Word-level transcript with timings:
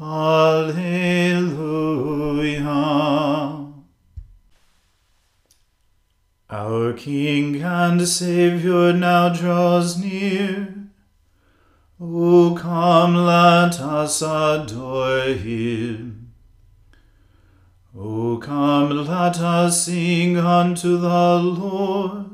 Alleluia. 0.00 1.54
Our 6.50 6.92
King 6.94 7.62
and 7.62 8.06
Saviour 8.08 8.92
now 8.92 9.28
draws 9.28 9.96
near. 9.96 10.74
O 12.00 12.56
come, 12.58 13.14
let 13.14 13.80
us 13.80 14.20
adore 14.20 15.32
him. 15.34 16.32
O 17.96 18.38
come, 18.38 18.90
let 19.06 19.38
us 19.38 19.84
sing 19.84 20.36
unto 20.36 20.96
the 20.98 21.38
Lord. 21.38 22.33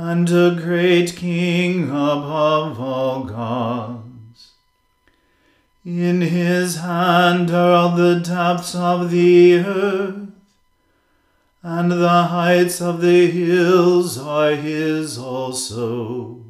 and 0.00 0.30
a 0.30 0.54
great 0.54 1.16
King 1.16 1.90
above 1.90 2.80
all 2.80 3.24
gods. 3.24 4.52
In 5.84 6.20
his 6.20 6.76
hand 6.76 7.50
are 7.50 7.72
all 7.72 7.96
the 7.96 8.20
depths 8.20 8.76
of 8.76 9.10
the 9.10 9.56
earth 9.56 10.28
and 11.64 11.90
the 11.90 12.22
heights 12.24 12.80
of 12.80 13.00
the 13.00 13.28
hills 13.28 14.16
are 14.16 14.52
his 14.52 15.18
also. 15.18 16.44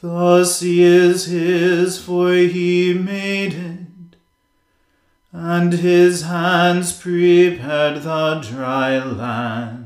The 0.00 0.44
sea 0.44 0.82
is 0.82 1.26
his, 1.26 2.02
for 2.02 2.32
he 2.32 2.94
made 2.94 3.54
it, 3.54 4.16
and 5.30 5.72
his 5.72 6.22
hands 6.22 6.92
prepared 6.92 8.02
the 8.02 8.40
dry 8.40 8.98
land. 8.98 9.85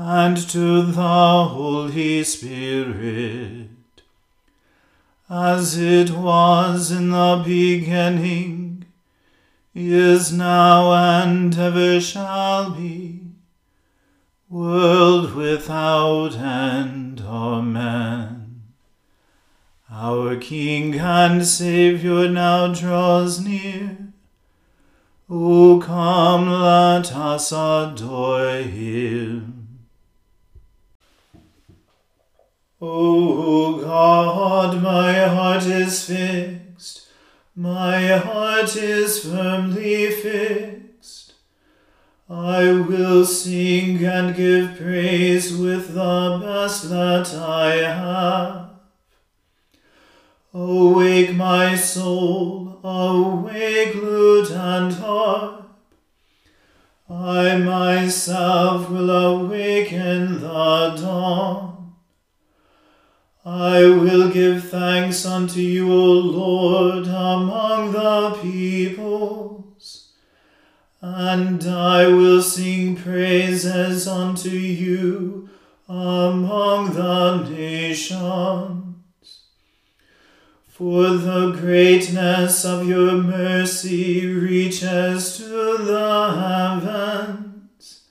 and 0.00 0.36
to 0.36 0.82
the 0.82 1.44
Holy 1.48 2.22
Spirit, 2.22 3.68
as 5.28 5.76
it 5.76 6.10
was 6.10 6.92
in 6.92 7.10
the 7.10 7.42
beginning 7.44 8.84
is 9.74 10.32
now 10.32 10.92
and 10.92 11.58
ever 11.58 12.00
shall 12.00 12.70
be, 12.70 13.22
world 14.48 15.34
without 15.34 16.36
end. 16.36 17.20
Amen. 17.20 18.62
Our 19.90 20.36
King 20.36 20.94
and 20.94 21.44
Saviour 21.44 22.28
now 22.28 22.72
draws 22.72 23.40
near. 23.40 23.98
O 25.28 25.80
come, 25.84 26.48
let 26.48 27.12
us 27.12 27.50
adore 27.50 28.58
him. 28.58 29.57
O 32.80 33.80
God, 33.80 34.82
my 34.82 35.12
heart 35.26 35.64
is 35.64 36.04
fixed 36.04 36.68
my 37.60 38.16
heart 38.16 38.76
is 38.76 39.24
firmly 39.24 40.12
fixed. 40.12 41.32
I 42.30 42.70
will 42.70 43.24
sing 43.24 44.04
and 44.04 44.36
give 44.36 44.76
praise 44.78 45.56
with 45.56 45.92
the 45.92 46.38
best 46.40 46.88
that 46.88 47.34
I 47.34 47.74
have. 47.78 48.70
Awake, 50.54 51.34
my 51.34 51.74
soul, 51.74 52.78
awake, 52.84 53.96
lute 53.96 54.52
and 54.52 54.92
harp. 54.92 55.68
I 57.10 57.56
myself 57.56 58.88
will 58.88 59.10
awaken 59.10 60.42
the 60.42 60.94
dawn. 60.96 61.77
I 63.50 63.80
will 63.84 64.28
give 64.28 64.68
thanks 64.68 65.24
unto 65.24 65.60
you, 65.60 65.90
O 65.90 66.04
Lord, 66.12 67.06
among 67.06 67.92
the 67.92 68.38
peoples, 68.42 70.12
and 71.00 71.64
I 71.66 72.08
will 72.08 72.42
sing 72.42 72.94
praises 72.94 74.06
unto 74.06 74.50
you 74.50 75.48
among 75.88 76.92
the 76.92 77.48
nations. 77.48 78.84
For 80.66 81.08
the 81.08 81.52
greatness 81.52 82.66
of 82.66 82.86
your 82.86 83.12
mercy 83.12 84.26
reaches 84.26 85.38
to 85.38 85.78
the 85.78 86.34
heavens, 86.36 88.02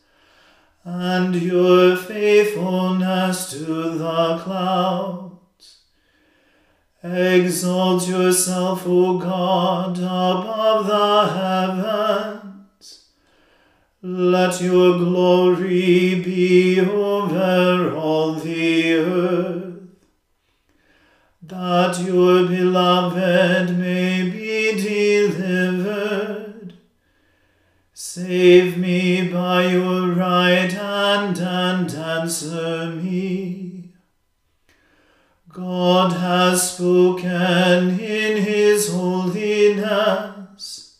and 0.83 1.35
your 1.35 1.95
faithfulness 1.95 3.51
to 3.51 3.65
the 3.99 4.39
clouds. 4.43 5.26
Exalt 7.03 8.07
yourself, 8.07 8.83
O 8.87 9.19
God, 9.19 9.99
above 9.99 10.87
the 10.87 11.27
heavens. 11.31 13.09
Let 14.01 14.59
your 14.59 14.97
glory 14.97 16.15
be 16.15 16.79
over 16.81 17.95
all 17.95 18.33
the 18.33 18.95
earth, 18.95 19.75
that 21.43 21.99
your 21.99 22.47
beloved 22.47 23.77
may 23.77 24.29
be 24.29 24.71
delivered. 24.81 26.73
Save 27.93 28.77
me 28.79 29.27
by 29.31 29.67
your 29.67 30.13
right 30.13 30.71
hand 30.71 31.37
and 31.37 31.91
answer 31.93 32.87
me. 32.87 33.06
God 35.57 36.13
has 36.13 36.73
spoken 36.73 37.99
in 37.99 38.43
his 38.43 38.93
holiness. 38.93 40.99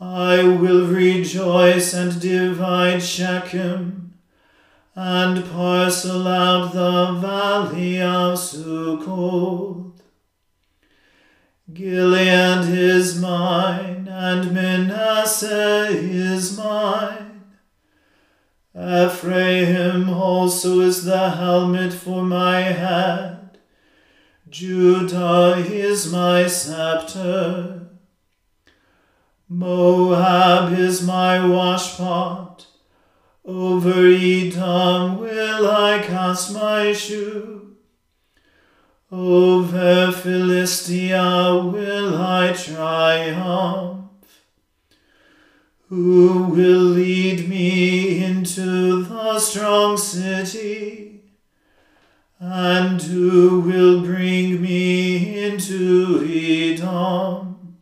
I 0.00 0.42
will 0.42 0.86
rejoice 0.86 1.92
and 1.92 2.18
divide 2.22 3.02
Shechem, 3.02 4.14
and 4.94 5.44
parcel 5.50 6.26
out 6.26 6.72
the 6.72 7.20
valley 7.20 8.00
of 8.00 8.38
Succoth. 8.38 10.00
Gilead 11.70 12.66
is 12.66 13.20
mine, 13.20 14.08
and 14.08 14.54
Manasseh 14.54 15.88
is 15.90 16.56
mine. 16.56 17.44
Ephraim 18.74 20.08
also 20.08 20.80
is 20.80 21.04
the 21.04 21.32
helmet 21.32 21.92
for 21.92 22.22
my 22.22 22.62
head. 22.62 23.33
Judah 24.54 25.56
is 25.56 26.12
my 26.12 26.46
scepter. 26.46 27.88
Moab 29.48 30.78
is 30.78 31.02
my 31.02 31.38
washpot. 31.38 32.64
Over 33.44 34.06
Edom 34.06 35.18
will 35.18 35.68
I 35.68 36.00
cast 36.06 36.54
my 36.54 36.92
shoe. 36.92 37.74
Over 39.10 40.12
Philistia 40.12 41.60
will 41.64 42.16
I 42.16 42.52
triumph. 42.52 44.06
Who 45.88 46.44
will 46.44 46.84
lead 47.00 47.48
me 47.48 48.22
into 48.22 49.02
the 49.02 49.40
strong 49.40 49.96
city? 49.96 51.03
And 52.46 53.00
who 53.00 53.60
will 53.60 54.02
bring 54.02 54.60
me 54.60 55.42
into 55.44 56.22
Edom? 56.28 57.78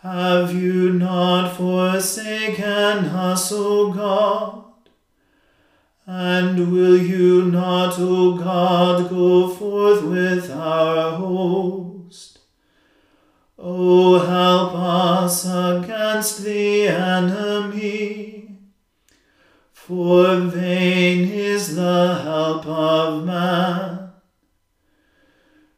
Have 0.00 0.52
you 0.52 0.92
not 0.92 1.56
forsaken 1.56 3.04
us, 3.06 3.52
O 3.52 3.92
God? 3.92 4.64
And 6.04 6.72
will 6.72 6.98
you 6.98 7.44
not, 7.44 7.94
O 8.00 8.36
God, 8.36 9.08
go 9.08 9.50
forth 9.50 10.02
with 10.02 10.50
our 10.50 11.12
host? 11.12 12.40
O 13.56 14.18
help 14.18 14.74
us 14.74 15.44
against 15.46 16.42
the 16.42 16.88
enemy, 16.88 18.25
for 19.86 20.36
vain 20.38 21.30
is 21.30 21.76
the 21.76 22.20
help 22.24 22.66
of 22.66 23.24
man. 23.24 24.10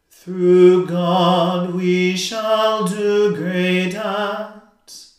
Through 0.08 0.87
God 0.87 1.75
we 1.75 2.16
shall 2.16 2.87
do 2.87 3.37
great 3.37 3.94
acts 3.94 5.16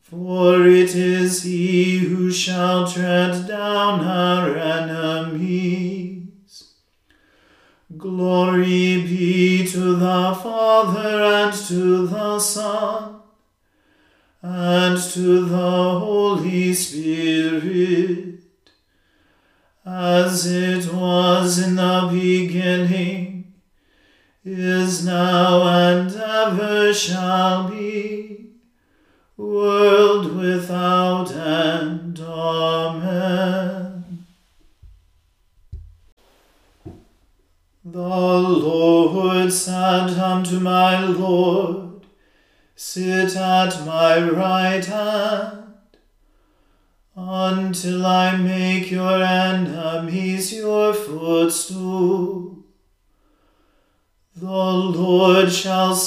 for 0.00 0.66
it 0.66 0.94
is 0.94 1.42
he 1.42 1.98
who 1.98 2.32
shall 2.32 2.90
tread 2.90 3.46
down 3.46 4.00
our 4.02 4.56
enemies. 4.56 6.22
Glory 7.98 9.02
be 9.02 9.66
to 9.66 9.94
the 9.96 10.38
Father 10.42 11.22
and 11.22 11.52
to 11.52 12.06
the 12.06 12.38
Son 12.38 13.15
and 14.42 14.98
to 14.98 15.44
the 15.46 15.98
Holy 15.98 16.72
Spirit, 16.74 18.40
as 19.84 20.46
it 20.46 20.92
was 20.92 21.58
in 21.58 21.76
the 21.76 22.08
beginning, 22.10 23.54
is 24.44 25.04
now, 25.04 25.62
and 25.66 26.14
ever 26.14 26.92
shall 26.94 27.68
be 27.68 28.46
world 29.36 30.34
without 30.36 30.85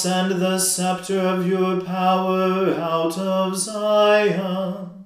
send 0.00 0.40
the 0.40 0.58
scepter 0.58 1.20
of 1.20 1.46
your 1.46 1.78
power 1.82 2.74
out 2.74 3.18
of 3.18 3.54
Zion. 3.54 5.04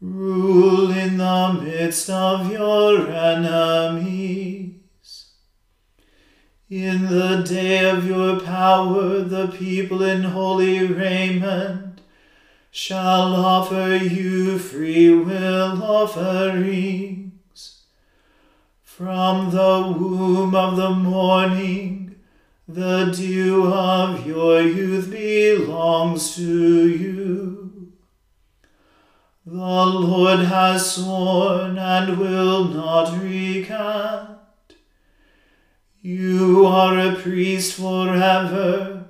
Rule 0.00 0.90
in 0.90 1.18
the 1.18 1.60
midst 1.62 2.10
of 2.10 2.50
your 2.50 3.08
enemies. 3.08 4.74
In 6.68 7.06
the 7.06 7.44
day 7.48 7.88
of 7.88 8.06
your 8.06 8.40
power, 8.40 9.20
the 9.20 9.46
people 9.46 10.02
in 10.02 10.24
holy 10.24 10.84
raiment 10.84 12.00
shall 12.72 13.36
offer 13.36 13.96
you 13.96 14.58
free 14.58 15.14
will 15.14 15.82
offerings. 15.82 17.84
From 18.82 19.50
the 19.50 19.94
womb 19.96 20.56
of 20.56 20.76
the 20.76 20.90
morning, 20.90 22.07
the 22.68 23.06
dew 23.06 23.72
of 23.72 24.26
your 24.26 24.60
youth 24.60 25.10
belongs 25.10 26.36
to 26.36 26.86
you. 26.86 27.94
The 29.46 29.54
Lord 29.54 30.40
has 30.40 30.96
sworn 30.96 31.78
and 31.78 32.18
will 32.18 32.64
not 32.64 33.18
recant. 33.22 34.38
You 36.02 36.66
are 36.66 36.98
a 36.98 37.16
priest 37.16 37.72
forever, 37.72 39.06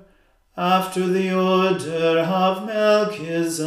after 0.55 1.05
the 1.05 1.33
order 1.33 2.19
of 2.19 2.65
Melchizedek. 2.65 3.57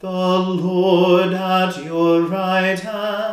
The 0.00 0.10
Lord 0.10 1.32
at 1.32 1.84
your 1.84 2.22
right 2.22 2.80
hand 2.80 3.31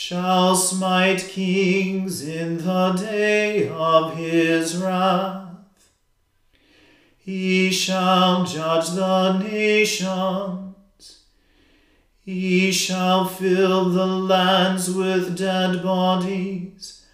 shall 0.00 0.56
smite 0.56 1.28
kings 1.28 2.26
in 2.26 2.56
the 2.56 2.92
day 2.92 3.68
of 3.68 4.16
his 4.16 4.78
wrath. 4.78 5.90
He 7.18 7.70
shall 7.70 8.46
judge 8.46 8.92
the 8.92 9.36
nations. 9.36 11.18
He 12.24 12.72
shall 12.72 13.26
fill 13.26 13.90
the 13.90 14.06
lands 14.06 14.90
with 14.90 15.36
dead 15.36 15.82
bodies 15.82 17.04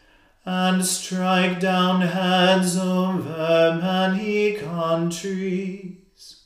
and 0.45 0.85
strike 0.85 1.59
down 1.59 2.03
heads 2.03 2.79
over 2.79 3.81
many 3.83 4.53
countries. 4.59 6.45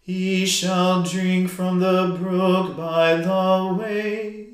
He 0.00 0.44
shall 0.44 1.04
drink 1.04 1.50
from 1.50 1.78
the 1.78 2.18
brook 2.20 2.76
by 2.76 3.14
the 3.14 3.76
way. 3.80 4.49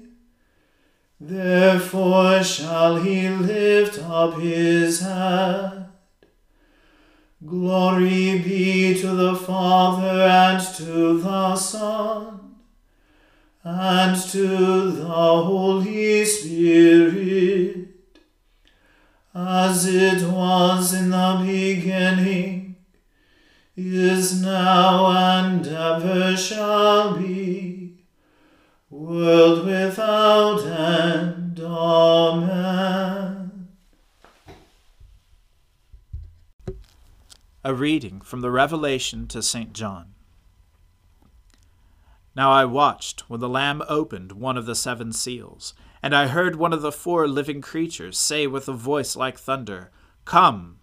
Therefore 1.20 2.42
shall 2.42 2.96
he 2.96 3.28
lift 3.28 3.98
up 4.02 4.38
his 4.38 5.00
head. 5.00 5.86
Glory 7.44 8.38
be 8.38 9.00
to 9.00 9.08
the 9.08 9.34
Father 9.34 10.22
and 10.22 10.76
to 10.76 11.20
the 11.20 11.56
Son 11.56 12.56
and 13.64 14.16
to 14.30 14.90
the 14.92 15.04
Holy 15.04 16.24
Spirit, 16.24 17.88
as 19.34 19.86
it 19.86 20.22
was 20.22 20.94
in 20.94 21.10
the 21.10 21.42
beginning 21.44 22.66
is 23.76 24.40
now 24.40 25.06
and 25.10 25.66
ever 25.66 26.34
shall 26.36 27.16
be, 27.18 27.55
world 29.06 29.64
without 29.64 30.66
end. 30.66 31.60
Amen. 31.60 33.68
A 37.64 37.72
reading 37.72 38.20
from 38.20 38.40
the 38.40 38.50
Revelation 38.50 39.28
to 39.28 39.42
St. 39.42 39.72
John. 39.72 40.14
Now 42.34 42.50
I 42.50 42.64
watched 42.64 43.30
when 43.30 43.40
the 43.40 43.48
Lamb 43.48 43.82
opened 43.88 44.32
one 44.32 44.56
of 44.56 44.66
the 44.66 44.74
seven 44.74 45.12
seals, 45.12 45.72
and 46.02 46.14
I 46.14 46.26
heard 46.26 46.56
one 46.56 46.72
of 46.72 46.82
the 46.82 46.92
four 46.92 47.28
living 47.28 47.60
creatures 47.60 48.18
say 48.18 48.46
with 48.46 48.68
a 48.68 48.72
voice 48.72 49.14
like 49.14 49.38
thunder, 49.38 49.90
Come! 50.24 50.78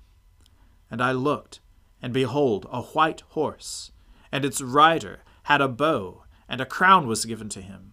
And 0.89 1.01
I 1.01 1.11
looked 1.11 1.59
and 2.01 2.13
behold, 2.13 2.67
a 2.69 2.81
white 2.81 3.21
horse, 3.29 3.91
and 4.29 4.43
its 4.43 4.61
rider 4.61 5.23
had 5.43 5.61
a 5.61 5.69
bow, 5.69 6.23
and 6.49 6.59
a 6.59 6.65
crown 6.65 7.07
was 7.07 7.23
given 7.23 7.47
to 7.47 7.61
him, 7.61 7.92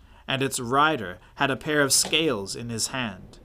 and 0.31 0.41
its 0.41 0.61
rider 0.61 1.19
had 1.35 1.51
a 1.51 1.57
pair 1.57 1.81
of 1.81 1.91
scales 1.91 2.55
in 2.55 2.69
his 2.69 2.87
hand. 2.87 3.39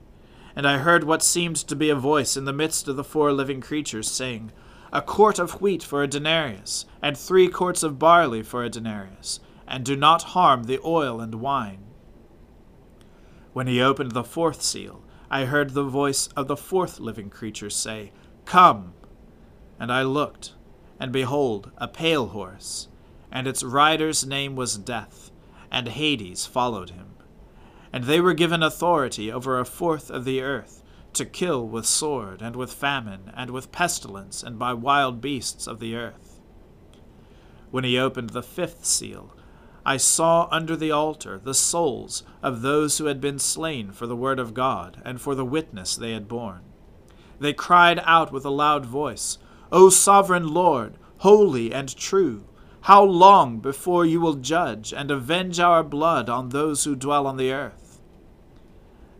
And 0.55 0.65
I 0.65 0.77
heard 0.77 1.03
what 1.03 1.21
seemed 1.21 1.57
to 1.57 1.75
be 1.75 1.89
a 1.89 1.95
voice 1.97 2.37
in 2.37 2.45
the 2.45 2.53
midst 2.53 2.87
of 2.87 2.95
the 2.95 3.03
four 3.03 3.33
living 3.33 3.59
creatures, 3.59 4.09
saying, 4.09 4.53
A 4.93 5.01
quart 5.01 5.37
of 5.37 5.59
wheat 5.59 5.83
for 5.83 6.01
a 6.01 6.07
denarius, 6.07 6.85
and 7.01 7.17
three 7.17 7.49
quarts 7.49 7.83
of 7.83 7.99
barley 7.99 8.41
for 8.41 8.63
a 8.63 8.69
denarius, 8.69 9.41
and 9.67 9.83
do 9.83 9.97
not 9.97 10.31
harm 10.31 10.63
the 10.63 10.79
oil 10.81 11.19
and 11.19 11.35
wine. 11.35 11.83
When 13.51 13.67
he 13.67 13.81
opened 13.81 14.13
the 14.13 14.23
fourth 14.23 14.61
seal, 14.61 15.03
I 15.29 15.43
heard 15.43 15.71
the 15.71 15.83
voice 15.83 16.27
of 16.37 16.47
the 16.47 16.55
fourth 16.55 17.01
living 17.01 17.29
creature 17.29 17.69
say, 17.69 18.13
Come! 18.45 18.93
And 19.77 19.91
I 19.91 20.03
looked, 20.03 20.53
and 21.01 21.11
behold, 21.11 21.69
a 21.75 21.89
pale 21.89 22.27
horse, 22.27 22.87
and 23.29 23.45
its 23.45 23.61
rider's 23.61 24.25
name 24.25 24.55
was 24.55 24.77
Death, 24.77 25.31
and 25.71 25.87
Hades 25.87 26.45
followed 26.45 26.91
him. 26.91 27.15
And 27.93 28.03
they 28.03 28.19
were 28.19 28.33
given 28.33 28.63
authority 28.63 29.31
over 29.31 29.59
a 29.59 29.65
fourth 29.65 30.09
of 30.09 30.25
the 30.25 30.41
earth, 30.41 30.83
to 31.13 31.25
kill 31.25 31.67
with 31.67 31.85
sword, 31.85 32.41
and 32.41 32.55
with 32.55 32.73
famine, 32.73 33.31
and 33.35 33.49
with 33.49 33.71
pestilence, 33.71 34.43
and 34.43 34.59
by 34.59 34.73
wild 34.73 35.21
beasts 35.21 35.67
of 35.67 35.79
the 35.79 35.95
earth. 35.95 36.39
When 37.71 37.83
he 37.83 37.97
opened 37.97 38.31
the 38.31 38.43
fifth 38.43 38.85
seal, 38.85 39.35
I 39.85 39.97
saw 39.97 40.47
under 40.51 40.75
the 40.75 40.91
altar 40.91 41.39
the 41.41 41.53
souls 41.53 42.23
of 42.43 42.61
those 42.61 42.97
who 42.97 43.05
had 43.05 43.21
been 43.21 43.39
slain 43.39 43.91
for 43.91 44.05
the 44.05 44.17
word 44.17 44.37
of 44.37 44.53
God, 44.53 45.01
and 45.05 45.19
for 45.19 45.33
the 45.33 45.45
witness 45.45 45.95
they 45.95 46.11
had 46.11 46.27
borne. 46.27 46.63
They 47.39 47.53
cried 47.53 48.01
out 48.03 48.31
with 48.31 48.45
a 48.45 48.49
loud 48.49 48.85
voice, 48.85 49.37
O 49.71 49.89
sovereign 49.89 50.53
Lord, 50.53 50.97
holy 51.19 51.73
and 51.73 51.95
true, 51.95 52.43
how 52.87 53.03
long 53.03 53.59
before 53.59 54.05
you 54.05 54.21
will 54.21 54.35
judge 54.35 54.93
and 54.93 55.11
avenge 55.11 55.59
our 55.59 55.83
blood 55.83 56.29
on 56.29 56.47
those 56.47 56.85
who 56.85 56.95
dwell 56.95 57.27
on 57.27 57.35
the 57.35 57.51
earth? 57.51 57.99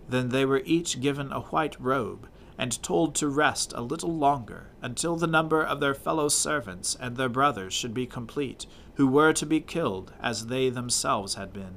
Then 0.08 0.30
they 0.30 0.46
were 0.46 0.62
each 0.64 1.02
given 1.02 1.34
a 1.34 1.42
white 1.42 1.76
robe, 1.78 2.30
and 2.58 2.82
told 2.82 3.14
to 3.16 3.28
rest 3.28 3.74
a 3.76 3.82
little 3.82 4.18
longer, 4.18 4.70
until 4.82 5.18
the 5.18 5.28
number 5.28 5.62
of 5.62 5.82
their 5.82 5.94
fellow 5.94 6.30
servants 6.30 6.96
and 6.98 7.18
their 7.18 7.28
brothers 7.28 7.74
should 7.74 7.94
be 7.94 8.06
complete, 8.06 8.68
who 8.96 9.06
were 9.06 9.34
to 9.34 9.46
be 9.46 9.60
killed 9.60 10.14
as 10.22 10.48
they 10.48 10.70
themselves 10.70 11.36
had 11.36 11.52
been. 11.52 11.76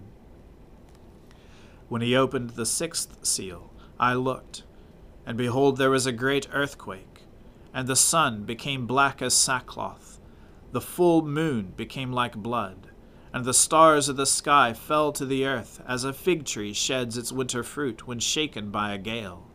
When 1.89 2.03
he 2.03 2.15
opened 2.15 2.51
the 2.51 2.67
sixth 2.67 3.27
seal, 3.27 3.73
I 3.99 4.15
looked 4.15 4.63
and 5.27 5.37
behold, 5.37 5.77
there 5.77 5.91
was 5.91 6.07
a 6.07 6.13
great 6.13 6.47
earthquake, 6.53 7.23
and 7.75 7.89
the 7.89 7.97
sun 7.97 8.45
became 8.45 8.87
black 8.87 9.21
as 9.21 9.35
sackcloth. 9.35 10.20
The 10.73 10.81
full 10.81 11.23
moon 11.23 11.73
became 11.77 12.13
like 12.13 12.37
blood, 12.37 12.91
and 13.33 13.45
the 13.45 13.53
stars 13.53 14.09
of 14.09 14.17
the 14.17 14.27
sky 14.27 14.73
fell 14.73 15.11
to 15.13 15.27
the 15.27 15.45
earth 15.45 15.83
as 15.87 16.05
a 16.05 16.13
fig 16.13 16.45
tree 16.45 16.73
sheds 16.73 17.19
its 17.19 17.33
winter 17.33 17.65
fruit 17.65 18.07
when 18.07 18.21
shaken 18.21 18.71
by 18.71 18.93
a 18.93 18.99
gale. 18.99 19.49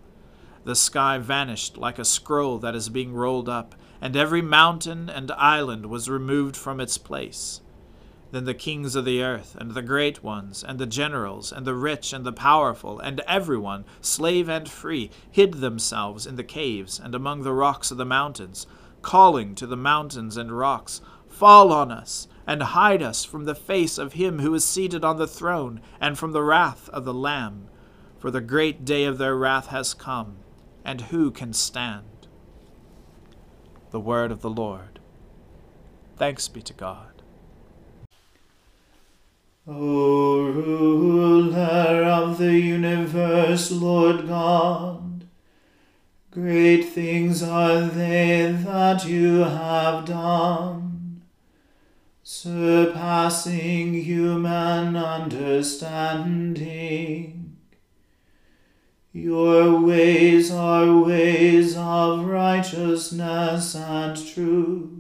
The 0.66 0.76
sky 0.76 1.18
vanished 1.18 1.78
like 1.78 2.00
a 2.00 2.06
scroll 2.06 2.58
that 2.60 2.76
is 2.76 2.90
being 2.90 3.14
rolled 3.14 3.48
up, 3.48 3.76
and 4.02 4.18
every 4.18 4.42
mountain 4.42 5.10
and 5.10 5.32
island 5.32 5.86
was 5.86 6.10
removed 6.10 6.58
from 6.58 6.82
its 6.82 6.98
place. 6.98 7.62
Then 8.32 8.44
the 8.44 8.54
kings 8.54 8.98
of 8.98 9.06
the 9.06 9.24
earth, 9.24 9.56
and 9.58 9.72
the 9.72 9.82
great 9.82 10.22
ones, 10.22 10.66
and 10.66 10.80
the 10.80 10.86
generals, 10.86 11.54
and 11.54 11.66
the 11.66 11.76
rich, 11.76 12.12
and 12.12 12.26
the 12.26 12.34
powerful, 12.34 13.00
and 13.00 13.22
everyone, 13.22 13.86
slave 14.02 14.50
and 14.50 14.68
free, 14.68 15.12
hid 15.32 15.56
themselves 15.56 16.28
in 16.28 16.36
the 16.36 16.44
caves 16.44 17.00
and 17.00 17.16
among 17.16 17.44
the 17.44 17.54
rocks 17.54 17.92
of 17.92 17.98
the 17.98 18.04
mountains, 18.04 18.68
calling 19.06 19.54
to 19.54 19.68
the 19.68 19.78
mountains 19.78 20.36
and 20.36 20.58
rocks, 20.58 21.00
Fall 21.30 21.72
on 21.72 21.92
us, 21.92 22.28
and 22.48 22.64
hide 22.64 23.04
us 23.04 23.24
from 23.24 23.46
the 23.46 23.54
face 23.54 24.00
of 24.00 24.14
him 24.14 24.40
who 24.40 24.52
is 24.56 24.66
seated 24.66 25.06
on 25.06 25.18
the 25.18 25.28
throne, 25.28 25.80
and 26.02 26.18
from 26.18 26.32
the 26.32 26.42
wrath 26.42 26.90
of 26.90 27.06
the 27.06 27.14
Lamb. 27.14 27.70
For 28.18 28.32
the 28.32 28.42
great 28.42 28.84
day 28.84 29.06
of 29.06 29.20
their 29.20 29.36
wrath 29.36 29.68
has 29.68 29.94
come, 29.94 30.38
and 30.84 31.02
who 31.02 31.30
can 31.30 31.54
stand? 31.54 32.28
The 33.92 34.00
word 34.00 34.32
of 34.32 34.42
the 34.42 34.50
Lord. 34.50 35.00
Thanks 36.18 36.48
be 36.48 36.64
to 36.64 36.74
God. 36.74 37.22
O 39.68 40.46
ruler 40.46 42.04
of 42.04 42.40
the 42.40 42.60
universe, 42.60 43.72
Lord 43.72 44.28
God, 44.28 45.15
great 46.36 46.84
things 46.84 47.42
are 47.42 47.82
they 47.84 48.52
that 48.52 49.06
you 49.06 49.38
have 49.38 50.04
done, 50.04 51.22
surpassing 52.24 53.94
human 53.94 54.98
understanding. 54.98 57.56
Your 59.14 59.80
ways 59.80 60.52
are 60.52 61.00
ways 61.00 61.78
of 61.78 62.26
righteousness 62.26 63.74
and 63.74 64.18
truth. 64.18 64.92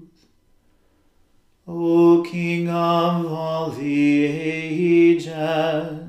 O 1.67 2.23
King 2.25 2.69
of 2.69 3.25
all 3.25 3.71
the 3.71 4.25
ages, 4.25 6.04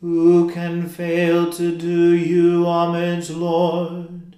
who 0.00 0.48
can 0.50 0.88
fail 0.88 1.52
to 1.52 1.76
do 1.76 2.14
you 2.14 2.64
homage, 2.66 3.30
Lord, 3.30 4.36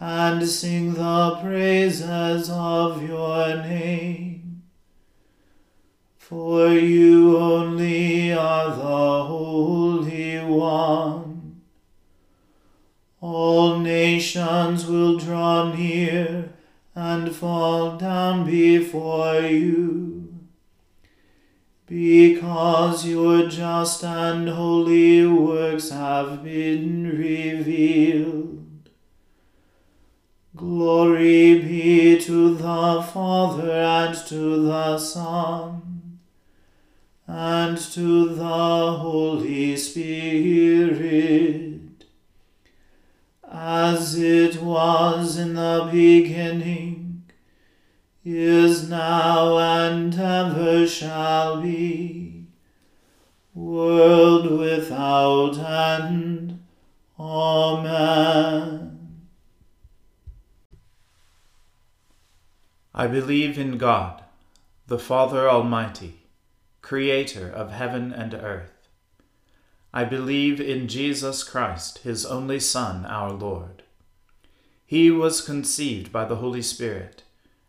and 0.00 0.48
sing 0.48 0.94
the 0.94 1.38
praises 1.42 2.48
of 2.50 3.06
your 3.06 3.56
name? 3.56 4.62
For 6.16 6.70
you 6.70 7.36
only 7.36 8.32
are 8.32 8.70
the 8.70 9.24
Holy 9.24 10.38
One. 10.38 11.60
All 13.20 13.78
nations 13.78 14.86
will 14.86 15.18
draw 15.18 15.72
near 15.74 16.54
and 16.94 17.34
fall 17.36 17.98
down 17.98 18.46
before 18.46 19.42
you. 19.42 20.11
Because 21.92 23.06
your 23.06 23.48
just 23.50 24.02
and 24.02 24.48
holy 24.48 25.26
works 25.26 25.90
have 25.90 26.42
been 26.42 27.06
revealed. 27.06 28.88
Glory 30.56 31.58
be 31.58 32.18
to 32.18 32.54
the 32.54 33.06
Father 33.12 33.70
and 33.72 34.16
to 34.26 34.62
the 34.62 34.96
Son 34.96 36.18
and 37.26 37.76
to 37.76 38.36
the 38.36 38.92
Holy 39.02 39.76
Spirit 39.76 41.42
as 43.52 44.18
it 44.18 44.62
was 44.62 45.36
in 45.36 45.52
the 45.52 45.90
beginning, 45.92 47.01
is 48.24 48.88
now, 48.88 49.58
and 49.58 50.14
ever 50.18 50.86
shall 50.86 51.60
be, 51.60 52.46
world 53.52 54.50
without 54.58 55.58
end. 55.58 56.62
Amen. 57.18 58.92
I 62.94 63.06
believe 63.06 63.58
in 63.58 63.78
God, 63.78 64.22
the 64.86 64.98
Father 64.98 65.48
Almighty, 65.48 66.26
creator 66.80 67.48
of 67.48 67.72
heaven 67.72 68.12
and 68.12 68.34
earth. 68.34 68.88
I 69.92 70.04
believe 70.04 70.60
in 70.60 70.88
Jesus 70.88 71.42
Christ, 71.42 71.98
his 71.98 72.24
only 72.24 72.60
Son, 72.60 73.04
our 73.04 73.32
Lord. 73.32 73.82
He 74.86 75.10
was 75.10 75.40
conceived 75.40 76.12
by 76.12 76.24
the 76.24 76.36
Holy 76.36 76.62
Spirit 76.62 77.24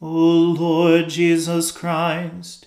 O 0.00 0.08
Lord 0.08 1.08
Jesus 1.08 1.72
Christ, 1.72 2.66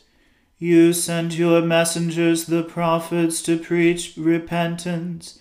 you 0.58 0.94
sent 0.94 1.38
your 1.38 1.62
messengers, 1.62 2.46
the 2.46 2.64
prophets, 2.64 3.44
to 3.44 3.58
preach 3.58 4.14
repentance 4.18 5.40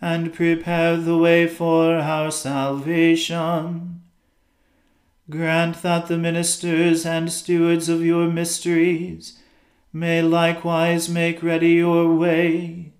and 0.00 0.32
prepare 0.32 0.96
the 0.96 1.18
way 1.18 1.46
for 1.46 1.96
our 1.96 2.30
salvation. 2.30 4.00
Grant 5.28 5.82
that 5.82 6.06
the 6.06 6.16
ministers 6.16 7.04
and 7.04 7.30
stewards 7.30 7.90
of 7.90 8.04
your 8.04 8.28
mysteries 8.28 9.38
may 9.92 10.22
likewise 10.22 11.08
make 11.08 11.42
ready 11.42 11.72
your 11.72 12.14
way, 12.14 12.92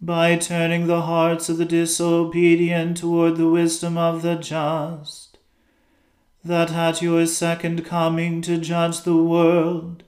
by 0.00 0.36
turning 0.36 0.86
the 0.86 1.02
hearts 1.02 1.48
of 1.48 1.58
the 1.58 1.64
disobedient 1.64 2.96
toward 2.96 3.36
the 3.36 3.48
wisdom 3.48 3.96
of 3.96 4.22
the 4.22 4.34
just, 4.34 5.29
that 6.44 6.72
at 6.72 7.02
your 7.02 7.26
second 7.26 7.84
coming 7.84 8.40
to 8.42 8.58
judge 8.58 9.02
the 9.02 9.16
world, 9.16 10.02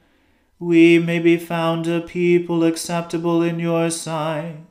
we 0.59 0.99
may 0.99 1.19
be 1.19 1.37
found 1.37 1.87
a 1.87 2.01
people 2.01 2.65
acceptable 2.65 3.43
in 3.43 3.59
your 3.59 3.91
sight. 3.91 4.65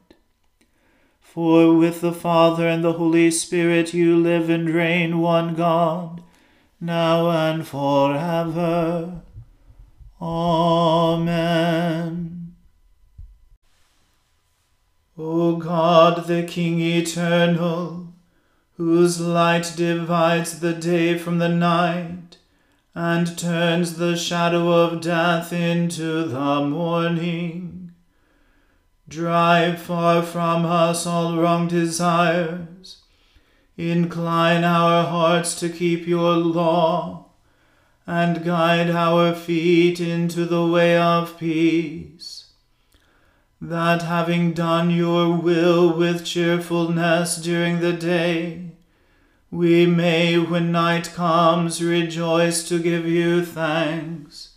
For 1.19 1.76
with 1.76 2.02
the 2.02 2.13
Father 2.13 2.67
and 2.67 2.84
the 2.84 2.93
Holy 2.93 3.32
Spirit 3.32 3.93
you 3.93 4.17
live 4.17 4.50
and 4.50 4.69
reign 4.69 5.19
one 5.19 5.56
God, 5.56 6.21
now 6.80 7.30
and 7.30 7.67
forever. 7.67 9.21
Amen. 10.21 11.62
O 15.17 15.56
God, 15.56 16.28
the 16.28 16.43
King 16.43 16.80
eternal, 16.82 18.11
whose 18.77 19.19
light 19.19 19.73
divides 19.75 20.60
the 20.60 20.73
day 20.73 21.17
from 21.17 21.39
the 21.39 21.49
night, 21.49 22.38
and 22.95 23.38
turns 23.38 23.97
the 23.97 24.15
shadow 24.15 24.71
of 24.71 25.01
death 25.01 25.53
into 25.53 26.23
the 26.25 26.62
morning, 26.62 27.91
drive 29.07 29.81
far 29.81 30.21
from 30.23 30.65
us 30.65 31.05
all 31.05 31.38
wrong 31.38 31.67
desires 31.67 33.01
Incline 33.81 34.63
our 34.63 35.05
hearts 35.05 35.60
to 35.60 35.67
keep 35.67 36.05
your 36.05 36.36
law, 36.36 37.29
and 38.05 38.43
guide 38.43 38.91
our 38.91 39.34
feet 39.34 39.99
into 39.99 40.45
the 40.45 40.67
way 40.67 40.95
of 40.95 41.39
peace. 41.39 42.40
That 43.62 44.02
having 44.02 44.54
done 44.54 44.89
your 44.89 45.36
will 45.36 45.95
with 45.95 46.26
cheerfulness 46.26 47.38
during 47.38 47.80
the 47.80 47.93
day, 47.93 48.71
we 49.52 49.86
may, 49.86 50.39
when 50.39 50.71
night 50.71 51.12
comes, 51.13 51.84
rejoice 51.84 52.67
to 52.69 52.80
give 52.80 53.06
you 53.06 53.45
thanks. 53.45 54.56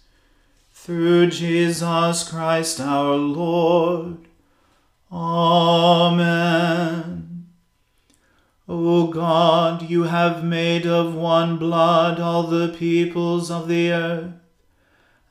Through 0.73 1.31
Jesus 1.31 2.27
Christ 2.29 2.81
our 2.81 3.15
Lord. 3.17 4.19
Amen. 5.13 6.55
O 8.67 9.09
God, 9.09 9.83
you 9.91 10.05
have 10.05 10.43
made 10.43 10.87
of 10.87 11.15
one 11.15 11.59
blood 11.59 12.19
all 12.19 12.45
the 12.45 12.69
peoples 12.69 13.51
of 13.51 13.69
the 13.69 13.93
earth, 13.93 14.33